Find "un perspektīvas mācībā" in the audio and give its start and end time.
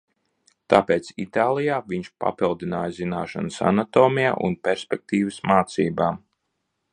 4.49-6.11